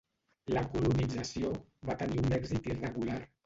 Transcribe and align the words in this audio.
La 0.57 0.63
colonització 0.75 1.53
va 1.91 1.99
tenir 2.03 2.21
un 2.27 2.37
èxit 2.41 2.75
irregular. 2.75 3.23